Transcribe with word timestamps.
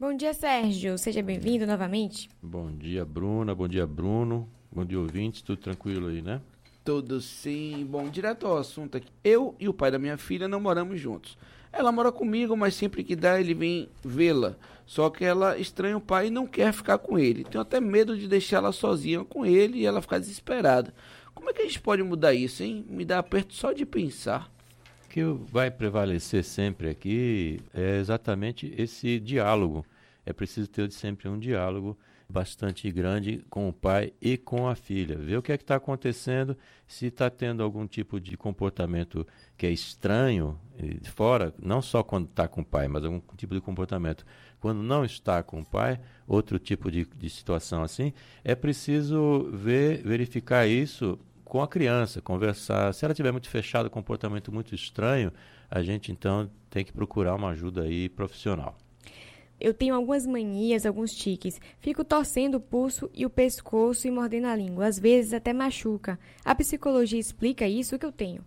Bom 0.00 0.14
dia, 0.14 0.32
Sérgio. 0.32 0.96
Seja 0.96 1.20
bem-vindo 1.20 1.66
novamente. 1.66 2.30
Bom 2.40 2.70
dia, 2.70 3.04
Bruna. 3.04 3.52
Bom 3.52 3.66
dia, 3.66 3.84
Bruno. 3.84 4.48
Bom 4.70 4.84
dia, 4.84 4.96
ouvintes. 4.96 5.42
Tudo 5.42 5.58
tranquilo 5.58 6.06
aí, 6.06 6.22
né? 6.22 6.40
Tudo 6.84 7.20
sim. 7.20 7.84
Bom, 7.84 8.08
direto 8.08 8.46
ao 8.46 8.58
assunto 8.58 8.96
aqui. 8.96 9.08
Eu 9.24 9.56
e 9.58 9.68
o 9.68 9.74
pai 9.74 9.90
da 9.90 9.98
minha 9.98 10.16
filha 10.16 10.46
não 10.46 10.60
moramos 10.60 11.00
juntos. 11.00 11.36
Ela 11.72 11.90
mora 11.90 12.12
comigo, 12.12 12.56
mas 12.56 12.76
sempre 12.76 13.02
que 13.02 13.16
dá 13.16 13.40
ele 13.40 13.54
vem 13.54 13.88
vê-la. 14.04 14.54
Só 14.86 15.10
que 15.10 15.24
ela 15.24 15.58
estranha 15.58 15.96
o 15.96 16.00
pai 16.00 16.28
e 16.28 16.30
não 16.30 16.46
quer 16.46 16.72
ficar 16.72 16.98
com 16.98 17.18
ele. 17.18 17.42
Tenho 17.42 17.62
até 17.62 17.80
medo 17.80 18.16
de 18.16 18.28
deixar 18.28 18.58
ela 18.58 18.70
sozinha 18.70 19.24
com 19.24 19.44
ele 19.44 19.78
e 19.78 19.84
ela 19.84 20.00
ficar 20.00 20.20
desesperada. 20.20 20.94
Como 21.34 21.50
é 21.50 21.52
que 21.52 21.62
a 21.62 21.64
gente 21.64 21.80
pode 21.80 22.04
mudar 22.04 22.32
isso, 22.32 22.62
hein? 22.62 22.86
Me 22.88 23.04
dá 23.04 23.18
aperto 23.18 23.52
só 23.52 23.72
de 23.72 23.84
pensar. 23.84 24.48
Que 25.08 25.24
vai 25.24 25.70
prevalecer 25.70 26.44
sempre 26.44 26.90
aqui 26.90 27.60
é 27.72 27.98
exatamente 27.98 28.72
esse 28.76 29.18
diálogo. 29.18 29.84
É 30.24 30.32
preciso 30.32 30.68
ter 30.68 30.90
sempre 30.92 31.28
um 31.28 31.38
diálogo 31.38 31.96
bastante 32.28 32.90
grande 32.92 33.42
com 33.48 33.68
o 33.68 33.72
pai 33.72 34.12
e 34.20 34.36
com 34.36 34.68
a 34.68 34.74
filha. 34.74 35.16
Ver 35.16 35.38
o 35.38 35.42
que 35.42 35.50
é 35.50 35.56
que 35.56 35.64
está 35.64 35.76
acontecendo, 35.76 36.54
se 36.86 37.06
está 37.06 37.30
tendo 37.30 37.62
algum 37.62 37.86
tipo 37.86 38.20
de 38.20 38.36
comportamento 38.36 39.26
que 39.56 39.66
é 39.66 39.70
estranho 39.70 40.58
fora, 41.14 41.54
não 41.58 41.80
só 41.80 42.02
quando 42.02 42.26
está 42.26 42.46
com 42.46 42.60
o 42.60 42.64
pai, 42.64 42.86
mas 42.86 43.04
algum 43.04 43.20
tipo 43.36 43.54
de 43.54 43.60
comportamento 43.60 44.26
quando 44.60 44.82
não 44.82 45.04
está 45.04 45.42
com 45.42 45.60
o 45.60 45.64
pai, 45.64 46.00
outro 46.26 46.58
tipo 46.58 46.90
de, 46.90 47.04
de 47.04 47.30
situação 47.30 47.82
assim, 47.82 48.12
é 48.44 48.54
preciso 48.54 49.50
ver, 49.52 50.02
verificar 50.02 50.66
isso 50.66 51.18
com 51.48 51.62
a 51.62 51.66
criança, 51.66 52.20
conversar. 52.20 52.92
Se 52.92 53.04
ela 53.04 53.14
tiver 53.14 53.32
muito 53.32 53.48
fechada, 53.48 53.88
comportamento 53.90 54.52
muito 54.52 54.74
estranho, 54.74 55.32
a 55.70 55.82
gente 55.82 56.12
então 56.12 56.48
tem 56.70 56.84
que 56.84 56.92
procurar 56.92 57.34
uma 57.34 57.50
ajuda 57.50 57.82
aí 57.82 58.08
profissional. 58.08 58.76
Eu 59.60 59.74
tenho 59.74 59.94
algumas 59.94 60.24
manias, 60.24 60.86
alguns 60.86 61.10
tiques. 61.12 61.60
Fico 61.80 62.04
torcendo 62.04 62.56
o 62.56 62.60
pulso 62.60 63.10
e 63.12 63.26
o 63.26 63.30
pescoço 63.30 64.06
e 64.06 64.10
mordendo 64.10 64.46
a 64.46 64.54
língua. 64.54 64.86
Às 64.86 65.00
vezes 65.00 65.32
até 65.32 65.52
machuca. 65.52 66.16
A 66.44 66.54
psicologia 66.54 67.18
explica 67.18 67.66
isso 67.66 67.98
que 67.98 68.06
eu 68.06 68.12
tenho. 68.12 68.44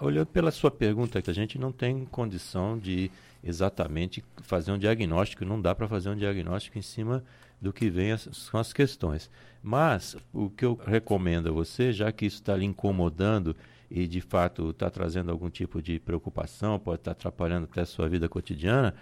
Olhando 0.00 0.26
pela 0.26 0.50
sua 0.50 0.70
pergunta, 0.70 1.22
que 1.22 1.30
a 1.30 1.34
gente 1.34 1.58
não 1.58 1.72
tem 1.72 2.04
condição 2.04 2.78
de 2.78 3.10
exatamente 3.42 4.24
fazer 4.42 4.72
um 4.72 4.78
diagnóstico, 4.78 5.44
não 5.44 5.60
dá 5.60 5.74
para 5.74 5.86
fazer 5.86 6.08
um 6.08 6.16
diagnóstico 6.16 6.78
em 6.78 6.82
cima 6.82 7.22
do 7.60 7.72
que 7.72 7.88
vem 7.88 8.12
as, 8.12 8.28
são 8.32 8.58
as 8.58 8.72
questões. 8.72 9.30
Mas 9.62 10.16
o 10.32 10.50
que 10.50 10.64
eu 10.64 10.74
recomendo 10.74 11.48
a 11.48 11.52
você, 11.52 11.92
já 11.92 12.10
que 12.12 12.26
isso 12.26 12.36
está 12.36 12.56
lhe 12.56 12.64
incomodando 12.64 13.54
e 13.90 14.06
de 14.06 14.20
fato 14.20 14.70
está 14.70 14.90
trazendo 14.90 15.30
algum 15.30 15.48
tipo 15.48 15.80
de 15.80 15.98
preocupação, 15.98 16.78
pode 16.78 17.00
estar 17.00 17.14
tá 17.14 17.18
atrapalhando 17.18 17.68
até 17.70 17.82
a 17.82 17.86
sua 17.86 18.08
vida 18.08 18.28
cotidiana, 18.28 18.94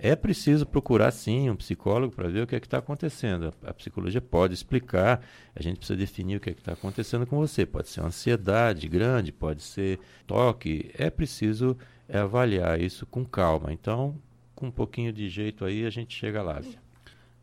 é 0.00 0.14
preciso 0.14 0.64
procurar 0.64 1.10
sim 1.10 1.50
um 1.50 1.56
psicólogo 1.56 2.14
para 2.14 2.28
ver 2.28 2.42
o 2.42 2.46
que 2.46 2.54
é 2.54 2.60
que 2.60 2.66
está 2.66 2.78
acontecendo. 2.78 3.52
A, 3.62 3.70
a, 3.70 3.74
psicologia 3.74 4.20
pode 4.20 4.54
explicar, 4.54 5.20
a 5.54 5.60
gente 5.60 5.78
precisa 5.78 5.98
definir 5.98 6.36
o 6.36 6.40
que 6.40 6.50
é 6.50 6.54
que 6.54 6.60
está 6.60 6.72
acontecendo 6.72 7.26
com 7.26 7.36
você. 7.36 7.66
Pode 7.66 7.88
ser 7.88 8.02
ansiedade 8.02 8.88
grande, 8.88 9.32
pode 9.32 9.60
ser 9.60 9.98
toque. 10.26 10.90
É 10.94 11.10
preciso 11.10 11.76
avaliar 12.08 12.80
isso 12.80 13.04
com 13.06 13.24
calma. 13.24 13.72
Então, 13.72 14.16
com 14.54 14.68
um 14.68 14.70
pouquinho 14.70 15.12
de 15.12 15.28
jeito 15.28 15.64
aí, 15.64 15.84
a 15.84 15.90
gente 15.90 16.16
chega 16.16 16.42
lá. 16.42 16.62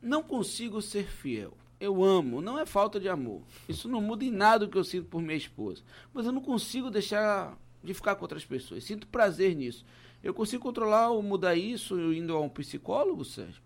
Não 0.02 0.24
consigo 0.24 0.82
ser 0.82 1.08
fiel. 1.08 1.58
Eu 1.78 2.06
amo, 2.06 2.42
não 2.42 2.58
é 2.58 2.66
falta 2.66 3.02
de 3.02 3.10
amor. 3.10 3.42
Isso 3.68 3.90
não 3.90 4.00
muda 4.00 4.24
em 4.24 4.32
nada 4.32 4.64
o 4.64 4.70
que 4.70 4.78
eu 4.78 4.84
sinto 4.84 5.08
por 5.08 5.22
minha 5.22 5.36
esposa. 5.36 5.84
Mas 6.14 6.26
eu 6.26 6.32
não 6.32 6.42
consigo 6.42 6.90
deixar 6.90 7.58
de 7.86 7.94
ficar 7.94 8.16
com 8.16 8.24
outras 8.24 8.44
pessoas. 8.44 8.84
Sinto 8.84 9.08
prazer 9.08 9.56
nisso. 9.56 9.86
Eu 10.24 10.34
consigo 10.34 10.64
controlar 10.64 11.10
ou 11.10 11.22
mudar 11.22 11.56
isso 11.56 12.12
indo 12.14 12.36
a 12.36 12.42
um 12.42 12.50
psicólogo, 12.50 13.24
Sérgio? 13.24 13.64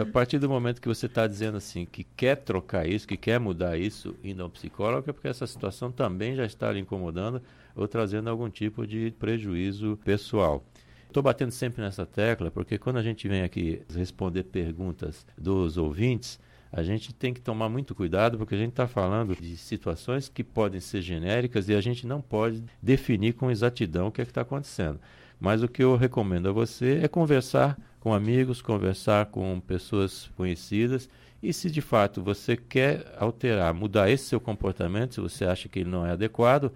a 0.00 0.06
partir 0.06 0.38
do 0.38 0.48
momento 0.48 0.80
que 0.80 0.88
você 0.88 1.04
está 1.04 1.26
dizendo 1.26 1.58
assim 1.58 1.84
que 1.84 2.02
quer 2.02 2.36
trocar 2.36 2.88
isso, 2.88 3.06
que 3.06 3.16
quer 3.16 3.38
mudar 3.38 3.76
isso 3.76 4.16
indo 4.24 4.42
a 4.42 4.46
um 4.46 4.50
psicólogo, 4.50 5.10
é 5.10 5.12
porque 5.12 5.28
essa 5.28 5.46
situação 5.46 5.92
também 5.92 6.34
já 6.34 6.46
está 6.46 6.72
lhe 6.72 6.80
incomodando 6.80 7.42
ou 7.74 7.86
trazendo 7.86 8.30
algum 8.30 8.48
tipo 8.48 8.86
de 8.86 9.10
prejuízo 9.18 9.98
pessoal. 10.02 10.64
Estou 11.06 11.22
batendo 11.22 11.50
sempre 11.50 11.82
nessa 11.82 12.06
tecla 12.06 12.50
porque 12.50 12.78
quando 12.78 12.96
a 12.96 13.02
gente 13.02 13.28
vem 13.28 13.42
aqui 13.42 13.82
responder 13.94 14.44
perguntas 14.44 15.26
dos 15.36 15.76
ouvintes, 15.76 16.40
a 16.72 16.82
gente 16.82 17.14
tem 17.14 17.32
que 17.32 17.40
tomar 17.40 17.68
muito 17.68 17.94
cuidado 17.94 18.36
porque 18.38 18.54
a 18.54 18.58
gente 18.58 18.70
está 18.70 18.86
falando 18.86 19.34
de 19.34 19.56
situações 19.56 20.28
que 20.28 20.44
podem 20.44 20.80
ser 20.80 21.00
genéricas 21.00 21.68
e 21.68 21.74
a 21.74 21.80
gente 21.80 22.06
não 22.06 22.20
pode 22.20 22.62
definir 22.82 23.34
com 23.34 23.50
exatidão 23.50 24.08
o 24.08 24.12
que 24.12 24.20
é 24.20 24.24
está 24.24 24.42
acontecendo. 24.42 25.00
Mas 25.38 25.62
o 25.62 25.68
que 25.68 25.82
eu 25.82 25.96
recomendo 25.96 26.48
a 26.48 26.52
você 26.52 27.00
é 27.02 27.08
conversar 27.08 27.78
com 28.00 28.12
amigos, 28.14 28.62
conversar 28.62 29.26
com 29.26 29.60
pessoas 29.60 30.30
conhecidas 30.36 31.08
e 31.42 31.52
se 31.52 31.70
de 31.70 31.80
fato 31.80 32.22
você 32.22 32.56
quer 32.56 33.14
alterar, 33.18 33.72
mudar 33.74 34.10
esse 34.10 34.24
seu 34.24 34.40
comportamento, 34.40 35.14
se 35.14 35.20
você 35.20 35.44
acha 35.44 35.68
que 35.68 35.80
ele 35.80 35.90
não 35.90 36.06
é 36.06 36.12
adequado, 36.12 36.72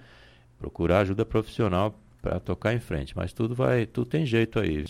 procurar 0.59 1.01
ajuda 1.01 1.25
profissional 1.25 1.99
para 2.21 2.39
tocar 2.39 2.75
em 2.75 2.81
frente. 2.81 3.17
Mas 3.17 3.33
tudo 3.33 3.55
vai, 3.55 3.87
tudo 3.87 4.09
tem 4.09 4.27
jeito 4.27 4.61
aí. 4.61 4.85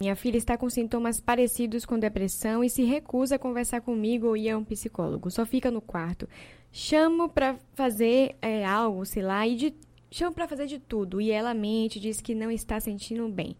Minha 0.00 0.16
filha 0.16 0.38
está 0.38 0.56
com 0.56 0.70
sintomas 0.70 1.20
parecidos 1.20 1.84
com 1.84 1.98
depressão 1.98 2.64
e 2.64 2.70
se 2.70 2.84
recusa 2.84 3.34
a 3.34 3.38
conversar 3.38 3.82
comigo 3.82 4.28
ou 4.28 4.36
ir 4.36 4.48
a 4.48 4.56
um 4.56 4.64
psicólogo. 4.64 5.30
Só 5.30 5.44
fica 5.44 5.70
no 5.70 5.82
quarto. 5.82 6.26
Chamo 6.72 7.28
para 7.28 7.58
fazer 7.74 8.34
é, 8.40 8.64
algo, 8.64 9.04
sei 9.04 9.22
lá, 9.22 9.46
e 9.46 9.54
de, 9.54 9.74
chamo 10.10 10.32
para 10.34 10.48
fazer 10.48 10.64
de 10.64 10.78
tudo 10.78 11.20
e 11.20 11.30
ela 11.30 11.52
mente, 11.52 12.00
diz 12.00 12.18
que 12.18 12.34
não 12.34 12.50
está 12.50 12.80
sentindo 12.80 13.28
bem. 13.28 13.54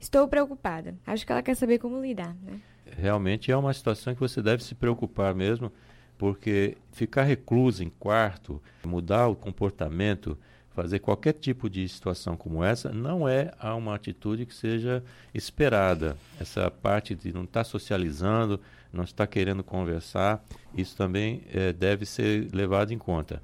Estou 0.00 0.26
preocupada. 0.26 0.94
Acho 1.06 1.26
que 1.26 1.32
ela 1.32 1.42
quer 1.42 1.54
saber 1.54 1.78
como 1.78 2.00
lidar, 2.00 2.34
né? 2.42 2.62
Realmente 2.86 3.52
é 3.52 3.56
uma 3.56 3.74
situação 3.74 4.14
que 4.14 4.20
você 4.20 4.40
deve 4.40 4.64
se 4.64 4.74
preocupar 4.74 5.34
mesmo, 5.34 5.70
porque 6.16 6.78
ficar 6.92 7.24
recluso 7.24 7.84
em 7.84 7.90
quarto, 7.90 8.58
mudar 8.86 9.28
o 9.28 9.36
comportamento, 9.36 10.38
fazer 10.74 10.98
qualquer 10.98 11.34
tipo 11.34 11.70
de 11.70 11.88
situação 11.88 12.36
como 12.36 12.62
essa 12.62 12.90
não 12.90 13.28
é 13.28 13.52
uma 13.76 13.94
atitude 13.94 14.44
que 14.44 14.54
seja 14.54 15.02
esperada. 15.32 16.16
Essa 16.40 16.70
parte 16.70 17.14
de 17.14 17.32
não 17.32 17.44
estar 17.44 17.60
tá 17.60 17.64
socializando, 17.64 18.60
não 18.92 19.04
estar 19.04 19.26
querendo 19.26 19.62
conversar, 19.62 20.44
isso 20.76 20.96
também 20.96 21.42
é, 21.52 21.72
deve 21.72 22.04
ser 22.04 22.48
levado 22.52 22.92
em 22.92 22.98
conta. 22.98 23.40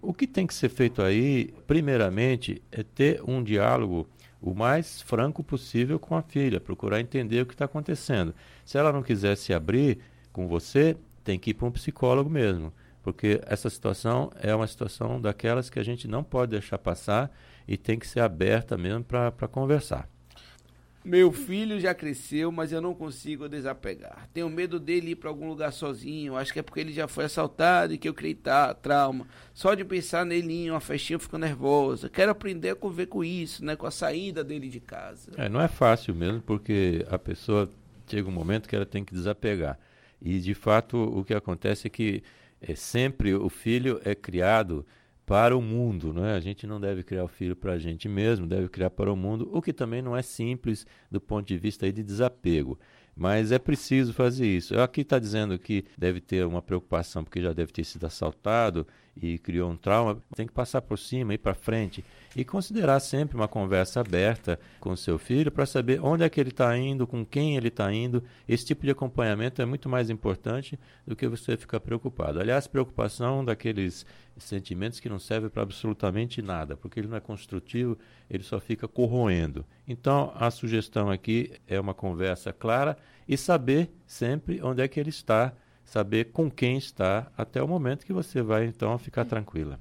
O 0.00 0.12
que 0.12 0.26
tem 0.26 0.46
que 0.46 0.54
ser 0.54 0.68
feito 0.68 1.00
aí, 1.00 1.54
primeiramente, 1.66 2.60
é 2.72 2.82
ter 2.82 3.22
um 3.22 3.42
diálogo 3.42 4.08
o 4.40 4.52
mais 4.52 5.00
franco 5.00 5.44
possível 5.44 6.00
com 6.00 6.16
a 6.16 6.22
filha, 6.22 6.60
procurar 6.60 7.00
entender 7.00 7.40
o 7.42 7.46
que 7.46 7.54
está 7.54 7.66
acontecendo. 7.66 8.34
Se 8.64 8.76
ela 8.76 8.92
não 8.92 9.02
quiser 9.02 9.36
se 9.36 9.54
abrir 9.54 9.98
com 10.32 10.48
você, 10.48 10.96
tem 11.22 11.38
que 11.38 11.50
ir 11.50 11.54
para 11.54 11.68
um 11.68 11.70
psicólogo 11.70 12.28
mesmo, 12.28 12.72
porque 13.02 13.40
essa 13.46 13.68
situação 13.68 14.30
é 14.40 14.54
uma 14.54 14.66
situação 14.66 15.20
daquelas 15.20 15.68
que 15.68 15.78
a 15.78 15.82
gente 15.82 16.06
não 16.06 16.22
pode 16.22 16.52
deixar 16.52 16.78
passar 16.78 17.30
e 17.66 17.76
tem 17.76 17.98
que 17.98 18.06
ser 18.06 18.20
aberta 18.20 18.78
mesmo 18.78 19.04
para 19.04 19.48
conversar. 19.48 20.08
Meu 21.04 21.32
filho 21.32 21.80
já 21.80 21.92
cresceu, 21.92 22.52
mas 22.52 22.70
eu 22.70 22.80
não 22.80 22.94
consigo 22.94 23.48
desapegar. 23.48 24.28
Tenho 24.32 24.48
medo 24.48 24.78
dele 24.78 25.10
ir 25.10 25.16
para 25.16 25.28
algum 25.28 25.48
lugar 25.48 25.72
sozinho. 25.72 26.36
Acho 26.36 26.52
que 26.52 26.60
é 26.60 26.62
porque 26.62 26.78
ele 26.78 26.92
já 26.92 27.08
foi 27.08 27.24
assaltado 27.24 27.92
e 27.92 27.98
que 27.98 28.08
eu 28.08 28.14
criei 28.14 28.38
trauma. 28.80 29.26
Só 29.52 29.74
de 29.74 29.84
pensar 29.84 30.24
nele 30.24 30.52
em 30.52 30.70
uma 30.70 30.78
festinha 30.78 31.16
eu 31.16 31.20
fico 31.20 31.36
nervosa. 31.36 32.08
Quero 32.08 32.30
aprender 32.30 32.70
a 32.70 32.76
conviver 32.76 33.06
com 33.06 33.24
isso, 33.24 33.64
né? 33.64 33.74
Com 33.74 33.84
a 33.86 33.90
saída 33.90 34.44
dele 34.44 34.68
de 34.68 34.78
casa. 34.78 35.32
É, 35.36 35.48
não 35.48 35.60
é 35.60 35.66
fácil 35.66 36.14
mesmo, 36.14 36.40
porque 36.40 37.04
a 37.10 37.18
pessoa 37.18 37.68
chega 38.06 38.28
um 38.28 38.32
momento 38.32 38.68
que 38.68 38.76
ela 38.76 38.86
tem 38.86 39.04
que 39.04 39.12
desapegar. 39.12 39.76
E 40.20 40.38
de 40.38 40.54
fato 40.54 40.96
o 40.96 41.24
que 41.24 41.34
acontece 41.34 41.88
é 41.88 41.90
que 41.90 42.22
é, 42.62 42.74
sempre 42.74 43.34
o 43.34 43.48
filho 43.48 44.00
é 44.04 44.14
criado 44.14 44.86
para 45.26 45.56
o 45.56 45.62
mundo, 45.62 46.12
não 46.12 46.24
é? 46.24 46.34
A 46.34 46.40
gente 46.40 46.66
não 46.66 46.80
deve 46.80 47.02
criar 47.02 47.24
o 47.24 47.28
filho 47.28 47.56
para 47.56 47.72
a 47.72 47.78
gente 47.78 48.08
mesmo, 48.08 48.46
deve 48.46 48.68
criar 48.68 48.90
para 48.90 49.12
o 49.12 49.16
mundo, 49.16 49.48
o 49.52 49.62
que 49.62 49.72
também 49.72 50.02
não 50.02 50.16
é 50.16 50.22
simples 50.22 50.86
do 51.10 51.20
ponto 51.20 51.46
de 51.46 51.56
vista 51.56 51.86
aí 51.86 51.92
de 51.92 52.02
desapego. 52.02 52.78
Mas 53.14 53.52
é 53.52 53.58
preciso 53.58 54.12
fazer 54.12 54.46
isso. 54.46 54.78
Aqui 54.80 55.02
está 55.02 55.18
dizendo 55.18 55.58
que 55.58 55.84
deve 55.98 56.20
ter 56.20 56.46
uma 56.46 56.62
preocupação 56.62 57.22
porque 57.22 57.42
já 57.42 57.52
deve 57.52 57.72
ter 57.72 57.84
sido 57.84 58.06
assaltado 58.06 58.86
e 59.16 59.38
criou 59.38 59.70
um 59.70 59.76
trauma. 59.76 60.22
Tem 60.34 60.46
que 60.46 60.52
passar 60.52 60.80
por 60.80 60.98
cima, 60.98 61.34
ir 61.34 61.38
para 61.38 61.54
frente 61.54 62.04
e 62.34 62.44
considerar 62.44 63.00
sempre 63.00 63.36
uma 63.36 63.48
conversa 63.48 64.00
aberta 64.00 64.58
com 64.80 64.96
seu 64.96 65.18
filho 65.18 65.50
para 65.50 65.66
saber 65.66 66.02
onde 66.02 66.24
é 66.24 66.30
que 66.30 66.40
ele 66.40 66.50
está 66.50 66.76
indo, 66.76 67.06
com 67.06 67.24
quem 67.24 67.56
ele 67.56 67.68
está 67.68 67.92
indo. 67.92 68.22
Esse 68.48 68.64
tipo 68.64 68.84
de 68.84 68.90
acompanhamento 68.90 69.60
é 69.60 69.66
muito 69.66 69.88
mais 69.88 70.08
importante 70.08 70.78
do 71.06 71.14
que 71.14 71.28
você 71.28 71.56
ficar 71.56 71.80
preocupado. 71.80 72.40
Aliás, 72.40 72.66
preocupação 72.66 73.44
daqueles 73.44 74.06
sentimentos 74.38 74.98
que 74.98 75.10
não 75.10 75.18
servem 75.18 75.50
para 75.50 75.62
absolutamente 75.62 76.40
nada, 76.40 76.76
porque 76.76 76.98
ele 76.98 77.08
não 77.08 77.16
é 77.16 77.20
construtivo, 77.20 77.98
ele 78.30 78.42
só 78.42 78.58
fica 78.58 78.88
corroendo. 78.88 79.64
Então, 79.86 80.32
a 80.34 80.50
sugestão 80.50 81.10
aqui 81.10 81.52
é 81.68 81.78
uma 81.78 81.92
conversa 81.92 82.52
clara 82.52 82.96
e 83.28 83.36
saber 83.36 83.90
sempre 84.06 84.60
onde 84.62 84.82
é 84.82 84.88
que 84.88 84.98
ele 85.00 85.10
está, 85.10 85.52
saber 85.84 86.26
com 86.32 86.50
quem 86.50 86.76
está, 86.76 87.30
até 87.36 87.62
o 87.62 87.68
momento 87.68 88.04
que 88.06 88.12
você 88.12 88.42
vai 88.42 88.66
então 88.66 88.96
ficar 88.98 89.24
tranquila. 89.24 89.78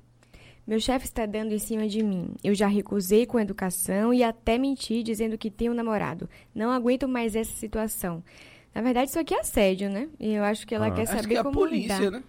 Meu 0.65 0.79
chefe 0.79 1.05
está 1.05 1.25
dando 1.25 1.53
em 1.53 1.59
cima 1.59 1.87
de 1.87 2.03
mim. 2.03 2.35
Eu 2.43 2.53
já 2.53 2.67
recusei 2.67 3.25
com 3.25 3.39
educação 3.39 4.13
e 4.13 4.23
até 4.23 4.57
menti 4.57 5.01
dizendo 5.03 5.37
que 5.37 5.49
tenho 5.49 5.71
um 5.71 5.75
namorado. 5.75 6.29
Não 6.53 6.69
aguento 6.71 7.07
mais 7.07 7.35
essa 7.35 7.51
situação. 7.53 8.23
Na 8.73 8.81
verdade, 8.81 9.09
isso 9.09 9.19
aqui 9.19 9.33
é 9.33 9.39
assédio, 9.39 9.89
né? 9.89 10.07
E 10.19 10.33
eu 10.33 10.43
acho 10.43 10.65
que 10.65 10.73
ela 10.73 10.87
Ah. 10.87 10.91
quer 10.91 11.01
Acho 11.01 11.13
saber 11.13 11.27
que 11.27 11.35
é 11.35 11.39
a 11.39 11.43
como 11.43 11.55
polícia, 11.57 11.97
lidar. 11.97 12.11
né? 12.11 12.23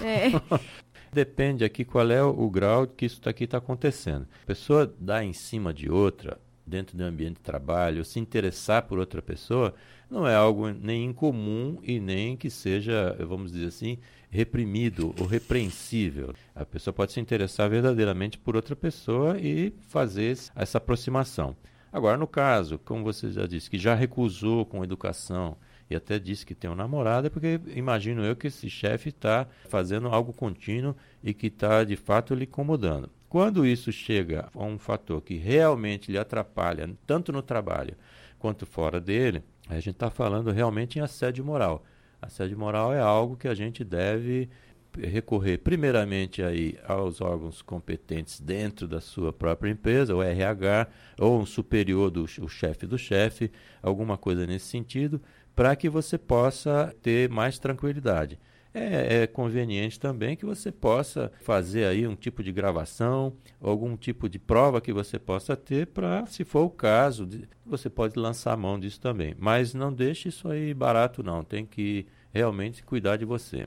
É. 0.00 0.30
Depende 1.12 1.64
aqui 1.64 1.84
qual 1.84 2.10
é 2.10 2.22
o, 2.22 2.30
o 2.30 2.48
grau 2.48 2.86
que 2.86 3.04
isso 3.04 3.20
aqui 3.28 3.44
está 3.44 3.58
acontecendo. 3.58 4.26
A 4.42 4.46
pessoa 4.46 4.90
dá 4.98 5.22
em 5.22 5.32
cima 5.34 5.74
de 5.74 5.90
outra, 5.90 6.40
dentro 6.72 6.96
do 6.96 7.04
ambiente 7.04 7.36
de 7.36 7.42
trabalho, 7.42 8.02
se 8.02 8.18
interessar 8.18 8.82
por 8.84 8.98
outra 8.98 9.20
pessoa, 9.20 9.74
não 10.10 10.26
é 10.26 10.34
algo 10.34 10.70
nem 10.70 11.04
incomum 11.04 11.78
e 11.82 12.00
nem 12.00 12.34
que 12.34 12.48
seja, 12.48 13.14
vamos 13.20 13.52
dizer 13.52 13.66
assim, 13.66 13.98
reprimido 14.30 15.14
ou 15.20 15.26
repreensível. 15.26 16.34
A 16.54 16.64
pessoa 16.64 16.94
pode 16.94 17.12
se 17.12 17.20
interessar 17.20 17.68
verdadeiramente 17.68 18.38
por 18.38 18.56
outra 18.56 18.74
pessoa 18.74 19.38
e 19.38 19.74
fazer 19.88 20.36
essa 20.56 20.78
aproximação. 20.78 21.54
Agora, 21.92 22.16
no 22.16 22.26
caso, 22.26 22.78
como 22.78 23.04
você 23.04 23.30
já 23.30 23.46
disse, 23.46 23.68
que 23.68 23.78
já 23.78 23.94
recusou 23.94 24.64
com 24.64 24.82
educação 24.82 25.58
e 25.90 25.94
até 25.94 26.18
disse 26.18 26.46
que 26.46 26.54
tem 26.54 26.70
um 26.70 26.74
namorado, 26.74 27.26
é 27.26 27.30
porque 27.30 27.60
imagino 27.76 28.24
eu 28.24 28.34
que 28.34 28.46
esse 28.46 28.70
chefe 28.70 29.10
está 29.10 29.46
fazendo 29.68 30.08
algo 30.08 30.32
contínuo 30.32 30.96
e 31.22 31.34
que 31.34 31.48
está 31.48 31.84
de 31.84 31.96
fato 31.96 32.34
lhe 32.34 32.44
incomodando. 32.44 33.10
Quando 33.32 33.64
isso 33.64 33.90
chega 33.90 34.50
a 34.54 34.62
um 34.62 34.78
fator 34.78 35.22
que 35.22 35.38
realmente 35.38 36.12
lhe 36.12 36.18
atrapalha, 36.18 36.90
tanto 37.06 37.32
no 37.32 37.40
trabalho 37.40 37.96
quanto 38.38 38.66
fora 38.66 39.00
dele, 39.00 39.42
a 39.70 39.76
gente 39.76 39.94
está 39.94 40.10
falando 40.10 40.50
realmente 40.50 40.98
em 40.98 41.02
assédio 41.02 41.42
moral. 41.42 41.82
Assédio 42.20 42.58
moral 42.58 42.92
é 42.92 43.00
algo 43.00 43.34
que 43.34 43.48
a 43.48 43.54
gente 43.54 43.82
deve 43.82 44.50
recorrer 44.98 45.56
primeiramente 45.56 46.42
aí 46.42 46.78
aos 46.86 47.22
órgãos 47.22 47.62
competentes 47.62 48.38
dentro 48.38 48.86
da 48.86 49.00
sua 49.00 49.32
própria 49.32 49.70
empresa, 49.70 50.14
o 50.14 50.22
RH, 50.22 50.88
ou 51.18 51.40
um 51.40 51.46
superior 51.46 52.10
do 52.10 52.24
o 52.24 52.48
chefe 52.48 52.86
do 52.86 52.98
chefe, 52.98 53.50
alguma 53.82 54.18
coisa 54.18 54.46
nesse 54.46 54.66
sentido, 54.66 55.22
para 55.56 55.74
que 55.74 55.88
você 55.88 56.18
possa 56.18 56.94
ter 57.00 57.30
mais 57.30 57.58
tranquilidade. 57.58 58.38
É, 58.74 59.22
é 59.22 59.26
conveniente 59.26 60.00
também 60.00 60.34
que 60.34 60.46
você 60.46 60.72
possa 60.72 61.30
fazer 61.42 61.84
aí 61.84 62.06
um 62.06 62.16
tipo 62.16 62.42
de 62.42 62.50
gravação, 62.50 63.34
algum 63.60 63.96
tipo 63.98 64.28
de 64.30 64.38
prova 64.38 64.80
que 64.80 64.94
você 64.94 65.18
possa 65.18 65.54
ter 65.54 65.88
para, 65.88 66.24
se 66.26 66.42
for 66.42 66.62
o 66.64 66.70
caso, 66.70 67.26
de- 67.26 67.46
você 67.66 67.90
pode 67.90 68.18
lançar 68.18 68.52
a 68.54 68.56
mão 68.56 68.80
disso 68.80 68.98
também. 68.98 69.34
Mas 69.38 69.74
não 69.74 69.92
deixe 69.92 70.30
isso 70.30 70.48
aí 70.48 70.72
barato 70.72 71.22
não, 71.22 71.44
tem 71.44 71.66
que 71.66 72.06
realmente 72.32 72.82
cuidar 72.82 73.18
de 73.18 73.26
você. 73.26 73.66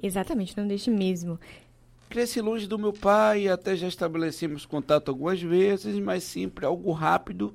Exatamente, 0.00 0.56
não 0.56 0.66
deixe 0.68 0.90
mesmo. 0.90 1.40
Cresci 2.10 2.40
longe 2.42 2.66
do 2.66 2.78
meu 2.78 2.92
pai, 2.92 3.48
até 3.48 3.76
já 3.76 3.88
estabelecemos 3.88 4.66
contato 4.66 5.08
algumas 5.10 5.40
vezes, 5.40 5.98
mas 5.98 6.22
sempre 6.22 6.66
algo 6.66 6.92
rápido 6.92 7.54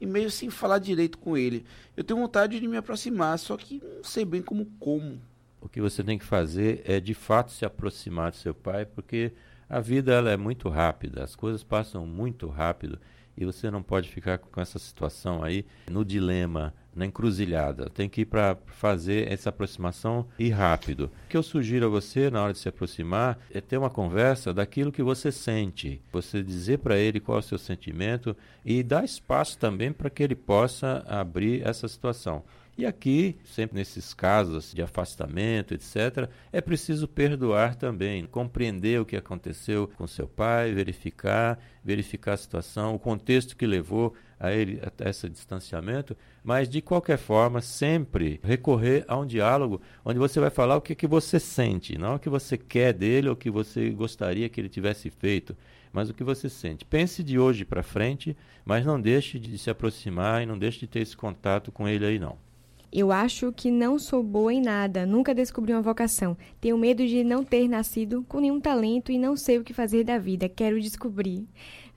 e 0.00 0.06
meio 0.06 0.30
sem 0.30 0.48
falar 0.48 0.78
direito 0.78 1.18
com 1.18 1.36
ele. 1.36 1.64
Eu 1.96 2.04
tenho 2.04 2.20
vontade 2.20 2.58
de 2.60 2.68
me 2.68 2.76
aproximar, 2.76 3.38
só 3.38 3.56
que 3.56 3.80
não 3.96 4.04
sei 4.04 4.24
bem 4.24 4.42
como 4.42 4.66
como. 4.78 5.20
O 5.64 5.68
que 5.68 5.80
você 5.80 6.04
tem 6.04 6.18
que 6.18 6.26
fazer 6.26 6.82
é 6.84 7.00
de 7.00 7.14
fato 7.14 7.50
se 7.50 7.64
aproximar 7.64 8.30
do 8.30 8.36
seu 8.36 8.54
pai, 8.54 8.84
porque 8.84 9.32
a 9.66 9.80
vida 9.80 10.12
ela 10.12 10.30
é 10.30 10.36
muito 10.36 10.68
rápida, 10.68 11.24
as 11.24 11.34
coisas 11.34 11.64
passam 11.64 12.06
muito 12.06 12.46
rápido 12.48 12.98
e 13.36 13.46
você 13.46 13.70
não 13.70 13.82
pode 13.82 14.10
ficar 14.10 14.36
com 14.36 14.60
essa 14.60 14.78
situação 14.78 15.42
aí 15.42 15.64
no 15.90 16.04
dilema, 16.04 16.72
na 16.94 17.06
encruzilhada. 17.06 17.90
Tem 17.90 18.08
que 18.08 18.20
ir 18.20 18.26
para 18.26 18.56
fazer 18.66 19.32
essa 19.32 19.48
aproximação 19.48 20.28
e 20.38 20.50
rápido. 20.50 21.10
O 21.24 21.28
que 21.28 21.36
eu 21.36 21.42
sugiro 21.42 21.86
a 21.86 21.88
você 21.88 22.30
na 22.30 22.42
hora 22.42 22.52
de 22.52 22.58
se 22.58 22.68
aproximar 22.68 23.38
é 23.50 23.60
ter 23.60 23.78
uma 23.78 23.90
conversa 23.90 24.52
daquilo 24.52 24.92
que 24.92 25.02
você 25.02 25.32
sente. 25.32 26.00
Você 26.12 26.42
dizer 26.42 26.78
para 26.78 26.96
ele 26.98 27.18
qual 27.18 27.38
é 27.38 27.40
o 27.40 27.42
seu 27.42 27.58
sentimento 27.58 28.36
e 28.64 28.82
dar 28.82 29.02
espaço 29.02 29.58
também 29.58 29.92
para 29.92 30.10
que 30.10 30.22
ele 30.22 30.36
possa 30.36 31.02
abrir 31.08 31.66
essa 31.66 31.88
situação. 31.88 32.44
E 32.76 32.84
aqui, 32.84 33.36
sempre 33.44 33.76
nesses 33.76 34.12
casos 34.12 34.72
de 34.74 34.82
afastamento, 34.82 35.74
etc., 35.74 36.28
é 36.52 36.60
preciso 36.60 37.06
perdoar 37.06 37.76
também, 37.76 38.26
compreender 38.26 39.00
o 39.00 39.04
que 39.04 39.16
aconteceu 39.16 39.88
com 39.96 40.08
seu 40.08 40.26
pai, 40.26 40.72
verificar, 40.72 41.56
verificar 41.84 42.32
a 42.32 42.36
situação, 42.36 42.92
o 42.92 42.98
contexto 42.98 43.56
que 43.56 43.64
levou 43.64 44.12
a 44.40 44.52
ele 44.52 44.80
até 44.82 45.08
esse 45.08 45.28
distanciamento, 45.28 46.16
mas 46.42 46.68
de 46.68 46.82
qualquer 46.82 47.16
forma, 47.16 47.60
sempre 47.60 48.40
recorrer 48.42 49.04
a 49.06 49.16
um 49.16 49.24
diálogo 49.24 49.80
onde 50.04 50.18
você 50.18 50.40
vai 50.40 50.50
falar 50.50 50.76
o 50.76 50.80
que, 50.80 50.96
que 50.96 51.06
você 51.06 51.38
sente, 51.38 51.96
não 51.96 52.16
o 52.16 52.18
que 52.18 52.28
você 52.28 52.58
quer 52.58 52.92
dele 52.92 53.28
ou 53.28 53.34
o 53.34 53.38
que 53.38 53.50
você 53.50 53.88
gostaria 53.90 54.48
que 54.48 54.60
ele 54.60 54.68
tivesse 54.68 55.10
feito, 55.10 55.56
mas 55.92 56.10
o 56.10 56.14
que 56.14 56.24
você 56.24 56.48
sente. 56.48 56.84
Pense 56.84 57.22
de 57.22 57.38
hoje 57.38 57.64
para 57.64 57.84
frente, 57.84 58.36
mas 58.64 58.84
não 58.84 59.00
deixe 59.00 59.38
de 59.38 59.56
se 59.56 59.70
aproximar 59.70 60.42
e 60.42 60.46
não 60.46 60.58
deixe 60.58 60.80
de 60.80 60.88
ter 60.88 61.00
esse 61.00 61.16
contato 61.16 61.70
com 61.70 61.86
ele 61.86 62.04
aí 62.04 62.18
não. 62.18 62.36
Eu 62.94 63.10
acho 63.10 63.52
que 63.52 63.72
não 63.72 63.98
sou 63.98 64.22
boa 64.22 64.54
em 64.54 64.62
nada, 64.62 65.04
nunca 65.04 65.34
descobri 65.34 65.72
uma 65.72 65.82
vocação. 65.82 66.36
Tenho 66.60 66.78
medo 66.78 67.04
de 67.04 67.24
não 67.24 67.42
ter 67.42 67.66
nascido 67.66 68.24
com 68.28 68.38
nenhum 68.38 68.60
talento 68.60 69.10
e 69.10 69.18
não 69.18 69.36
sei 69.36 69.58
o 69.58 69.64
que 69.64 69.74
fazer 69.74 70.04
da 70.04 70.16
vida. 70.16 70.48
Quero 70.48 70.80
descobrir. 70.80 71.44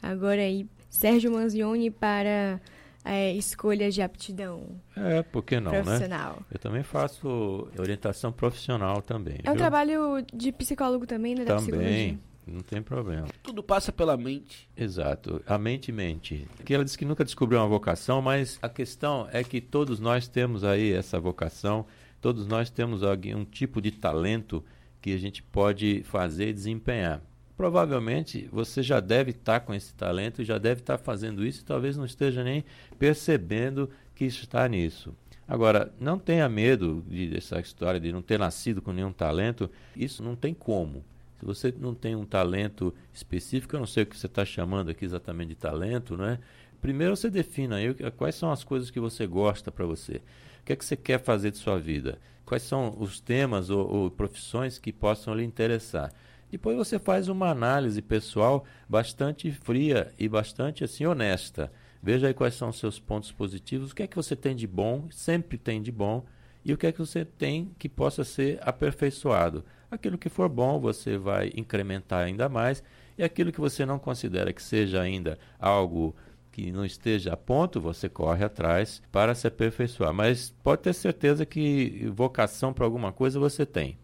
Agora 0.01 0.41
aí, 0.41 0.67
Sérgio 0.89 1.31
Manzioni 1.31 1.91
para 1.91 2.59
é, 3.05 3.31
escolhas 3.33 3.93
de 3.93 4.01
aptidão 4.01 4.63
É, 4.95 5.21
por 5.21 5.43
que 5.43 5.59
não, 5.59 5.71
né? 5.71 5.83
profissional. 5.83 6.39
Eu 6.51 6.57
também 6.57 6.81
faço 6.81 7.67
orientação 7.77 8.31
profissional 8.31 8.99
também. 8.99 9.37
É 9.43 9.51
um 9.51 9.53
viu? 9.53 9.61
trabalho 9.61 10.25
de 10.33 10.51
psicólogo 10.51 11.05
também, 11.05 11.35
né? 11.35 11.45
Também, 11.45 12.19
não 12.51 12.61
tem 12.61 12.81
problema. 12.81 13.27
Tudo 13.43 13.61
passa 13.61 13.91
pela 13.91 14.15
mente. 14.17 14.69
Exato, 14.75 15.41
a 15.45 15.57
mente 15.57 15.91
mente. 15.91 16.47
Que 16.65 16.73
ela 16.73 16.83
disse 16.85 16.97
que 16.97 17.05
nunca 17.05 17.23
descobriu 17.25 17.59
uma 17.59 17.67
vocação, 17.67 18.21
mas 18.21 18.57
a 18.61 18.69
questão 18.69 19.27
é 19.31 19.43
que 19.43 19.59
todos 19.61 19.99
nós 19.99 20.27
temos 20.27 20.63
aí 20.63 20.91
essa 20.93 21.19
vocação, 21.19 21.85
todos 22.21 22.47
nós 22.47 22.69
temos 22.69 23.03
alguém- 23.03 23.35
um 23.35 23.45
tipo 23.45 23.81
de 23.81 23.91
talento 23.91 24.63
que 25.01 25.13
a 25.13 25.17
gente 25.17 25.41
pode 25.43 26.03
fazer 26.03 26.49
e 26.49 26.53
desempenhar. 26.53 27.21
Provavelmente 27.55 28.47
você 28.51 28.83
já 28.83 28.99
deve 28.99 29.31
estar 29.31 29.61
com 29.61 29.73
esse 29.73 29.93
talento, 29.93 30.43
já 30.43 30.57
deve 30.57 30.81
estar 30.81 30.97
fazendo 30.97 31.45
isso, 31.45 31.61
e 31.61 31.65
talvez 31.65 31.97
não 31.97 32.05
esteja 32.05 32.43
nem 32.43 32.63
percebendo 32.99 33.89
que 34.13 34.25
está 34.25 34.67
nisso. 34.67 35.13
Agora, 35.47 35.93
não 35.99 36.19
tenha 36.19 36.47
medo 36.49 37.03
de, 37.07 37.29
dessa 37.29 37.59
história 37.59 37.99
de 37.99 38.11
não 38.11 38.21
ter 38.21 38.37
nascido 38.37 38.81
com 38.81 38.91
nenhum 38.91 39.13
talento, 39.13 39.69
isso 39.95 40.21
não 40.21 40.35
tem 40.35 40.53
como. 40.53 41.03
Se 41.39 41.45
você 41.45 41.73
não 41.77 41.93
tem 41.93 42.15
um 42.15 42.25
talento 42.25 42.93
específico, 43.13 43.75
eu 43.75 43.79
não 43.79 43.87
sei 43.87 44.03
o 44.03 44.05
que 44.05 44.17
você 44.17 44.25
está 44.25 44.43
chamando 44.43 44.89
aqui 44.89 45.05
exatamente 45.05 45.49
de 45.49 45.55
talento, 45.55 46.17
né? 46.17 46.39
Primeiro 46.81 47.15
você 47.15 47.29
defina 47.29 47.77
aí 47.77 47.93
quais 48.11 48.35
são 48.35 48.51
as 48.51 48.63
coisas 48.63 48.89
que 48.89 48.99
você 48.99 49.27
gosta 49.27 49.71
para 49.71 49.85
você. 49.85 50.21
O 50.61 50.65
que 50.65 50.73
é 50.73 50.75
que 50.75 50.85
você 50.85 50.95
quer 50.95 51.19
fazer 51.19 51.51
de 51.51 51.57
sua 51.57 51.79
vida? 51.79 52.19
Quais 52.45 52.63
são 52.63 52.95
os 52.99 53.19
temas 53.19 53.69
ou, 53.69 53.87
ou 53.87 54.11
profissões 54.11 54.79
que 54.79 54.91
possam 54.91 55.33
lhe 55.33 55.43
interessar? 55.43 56.11
Depois 56.49 56.77
você 56.77 56.97
faz 56.97 57.27
uma 57.27 57.49
análise 57.49 58.01
pessoal 58.01 58.65
bastante 58.87 59.51
fria 59.51 60.13
e 60.17 60.29
bastante 60.29 60.83
assim 60.83 61.05
honesta. 61.05 61.71
Veja 62.01 62.27
aí 62.27 62.33
quais 62.33 62.53
são 62.53 62.69
os 62.69 62.79
seus 62.79 62.99
pontos 62.99 63.31
positivos, 63.31 63.91
o 63.91 63.95
que 63.95 64.03
é 64.03 64.07
que 64.07 64.15
você 64.15 64.35
tem 64.35 64.55
de 64.55 64.65
bom, 64.65 65.07
sempre 65.11 65.57
tem 65.57 65.81
de 65.81 65.91
bom, 65.91 66.25
e 66.63 66.73
o 66.73 66.77
que 66.77 66.87
é 66.87 66.91
que 66.91 66.99
você 66.99 67.25
tem 67.25 67.71
que 67.77 67.89
possa 67.89 68.23
ser 68.23 68.59
aperfeiçoado. 68.61 69.63
Aquilo 69.89 70.17
que 70.17 70.29
for 70.29 70.49
bom, 70.49 70.79
você 70.79 71.17
vai 71.17 71.51
incrementar 71.55 72.25
ainda 72.25 72.49
mais, 72.49 72.83
e 73.17 73.23
aquilo 73.23 73.51
que 73.51 73.59
você 73.59 73.85
não 73.85 73.97
considera 73.97 74.51
que 74.51 74.61
seja 74.61 75.01
ainda 75.01 75.39
algo 75.59 76.15
que 76.51 76.71
não 76.71 76.83
esteja 76.83 77.33
a 77.33 77.37
ponto, 77.37 77.79
você 77.79 78.09
corre 78.09 78.43
atrás 78.43 79.01
para 79.11 79.35
se 79.35 79.47
aperfeiçoar. 79.47 80.13
Mas 80.13 80.53
pode 80.63 80.81
ter 80.81 80.93
certeza 80.93 81.45
que 81.45 82.09
vocação 82.13 82.73
para 82.73 82.83
alguma 82.83 83.11
coisa 83.11 83.39
você 83.39 83.65
tem. 83.65 83.97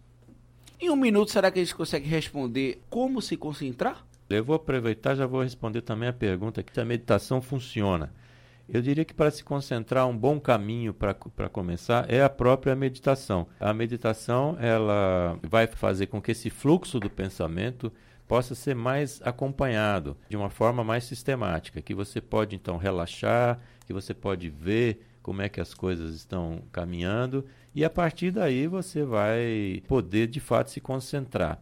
Em 0.79 0.89
um 0.89 0.95
minuto, 0.95 1.31
será 1.31 1.49
que 1.49 1.59
a 1.59 1.63
gente 1.63 1.75
consegue 1.75 2.07
responder 2.07 2.81
como 2.89 3.21
se 3.21 3.35
concentrar? 3.35 4.05
Eu 4.29 4.43
vou 4.43 4.55
aproveitar, 4.55 5.15
já 5.15 5.25
vou 5.25 5.41
responder 5.41 5.81
também 5.81 6.09
a 6.09 6.13
pergunta 6.13 6.61
que 6.61 6.73
se 6.73 6.79
a 6.79 6.85
meditação 6.85 7.41
funciona. 7.41 8.13
Eu 8.67 8.81
diria 8.81 9.03
que 9.03 9.13
para 9.13 9.29
se 9.29 9.43
concentrar, 9.43 10.07
um 10.07 10.17
bom 10.17 10.39
caminho 10.39 10.93
para 10.93 11.49
começar 11.49 12.09
é 12.09 12.23
a 12.23 12.29
própria 12.29 12.75
meditação. 12.75 13.47
A 13.59 13.73
meditação 13.73 14.57
ela 14.59 15.37
vai 15.43 15.67
fazer 15.67 16.07
com 16.07 16.21
que 16.21 16.31
esse 16.31 16.49
fluxo 16.49 16.99
do 16.99 17.09
pensamento 17.09 17.91
possa 18.27 18.55
ser 18.55 18.73
mais 18.75 19.21
acompanhado 19.23 20.17
de 20.29 20.37
uma 20.37 20.49
forma 20.49 20.83
mais 20.83 21.03
sistemática, 21.03 21.81
que 21.81 21.93
você 21.93 22.21
pode 22.21 22.55
então 22.55 22.77
relaxar, 22.77 23.59
que 23.85 23.93
você 23.93 24.13
pode 24.13 24.49
ver 24.49 25.05
como 25.21 25.41
é 25.41 25.49
que 25.49 25.61
as 25.61 25.73
coisas 25.73 26.15
estão 26.15 26.61
caminhando 26.71 27.45
e 27.75 27.83
a 27.83 27.89
partir 27.89 28.31
daí 28.31 28.67
você 28.67 29.03
vai 29.03 29.83
poder 29.87 30.27
de 30.27 30.39
fato 30.39 30.69
se 30.69 30.79
concentrar. 30.79 31.61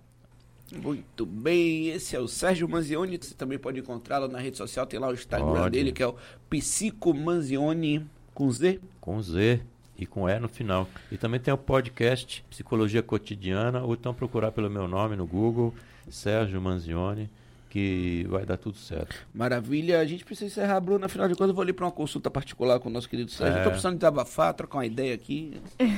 Muito 0.76 1.26
bem, 1.26 1.90
esse 1.90 2.16
é 2.16 2.20
o 2.20 2.28
Sérgio 2.28 2.68
Manzioni. 2.68 3.18
Você 3.18 3.34
também 3.36 3.58
pode 3.58 3.80
encontrá-lo 3.80 4.28
na 4.28 4.40
rede 4.40 4.58
social, 4.58 4.86
tem 4.86 5.00
lá 5.00 5.10
o 5.10 5.14
Instagram 5.14 5.64
Pode. 5.64 5.72
dele, 5.72 5.92
que 5.92 6.02
é 6.02 6.08
o 6.08 6.16
Psico 6.50 7.14
Manzioni 7.14 8.06
com 8.34 8.50
Z. 8.50 8.80
com 9.00 9.22
Z 9.22 9.62
e 9.98 10.06
com 10.06 10.28
E 10.28 10.40
no 10.40 10.48
final. 10.48 10.88
E 11.12 11.18
também 11.18 11.40
tem 11.40 11.54
o 11.54 11.58
podcast 11.58 12.44
Psicologia 12.50 13.04
Cotidiana, 13.04 13.84
ou 13.84 13.94
então 13.94 14.14
procurar 14.14 14.52
pelo 14.52 14.70
meu 14.70 14.88
nome 14.88 15.16
no 15.16 15.28
Google, 15.28 15.74
Sérgio 16.10 16.62
Manzioni, 16.62 17.30
que 17.72 18.28
vai 18.30 18.46
dar 18.46 18.58
tudo 18.58 18.78
certo. 18.78 19.16
Maravilha. 19.34 20.02
A 20.02 20.06
gente 20.06 20.26
precisa 20.26 20.48
encerrar, 20.48 20.82
Bruno. 20.82 21.06
Afinal 21.06 21.30
de 21.30 21.36
contas, 21.36 21.50
eu 21.50 21.56
vou 21.56 21.64
ali 21.64 21.72
para 21.72 21.86
uma 21.86 21.92
consulta 21.92 22.30
particular 22.30 22.80
com 22.82 22.90
o 22.90 22.92
nosso 22.92 23.08
querido 23.10 23.32
Sérgio. 23.32 23.56
É. 23.56 23.58
Estou 23.60 23.72
precisando 23.72 23.98
de 23.98 24.06
abafar, 24.06 24.54
trocar 24.54 24.80
uma 24.80 24.86
ideia 24.86 25.16
aqui. 25.16 25.54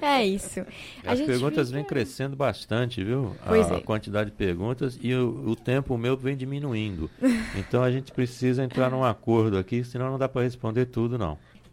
É 0.00 0.24
isso. 0.24 0.60
A 1.04 1.12
As 1.12 1.18
gente 1.18 1.26
perguntas 1.26 1.68
fica- 1.68 1.78
vêm 1.78 1.84
crescendo 1.86 2.36
bastante, 2.36 3.02
viu? 3.02 3.34
Pois 3.46 3.70
a, 3.70 3.76
é. 3.76 3.80
quantidade 3.80 4.30
de 4.30 4.36
perguntas 4.36 4.98
e 5.02 5.12
o, 5.14 5.48
o 5.48 5.56
tempo 5.56 5.96
meu 5.98 6.16
vem 6.16 6.36
diminuindo. 6.36 7.10
então 7.58 7.82
a 7.82 7.90
gente 7.90 8.12
precisa 8.12 8.62
entrar 8.62 8.90
num 8.90 9.04
acordo 9.04 9.58
aqui, 9.58 9.82
senão 9.84 10.10
não 10.10 10.18
dá 10.18 10.28
para 10.28 10.42
responder 10.42 10.86
tudo, 10.86 11.18
não. 11.18 11.38